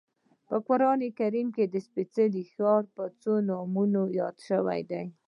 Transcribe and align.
په 0.47 0.55
قران 0.67 0.99
کریم 1.19 1.47
کې 1.55 1.63
دا 1.73 1.79
سپېڅلی 1.87 2.43
ښار 2.53 2.83
په 2.95 3.03
څو 3.21 3.33
نومونو 3.47 4.01
یاد 4.19 4.35
شوی 4.47 4.81
دی. 4.91 5.03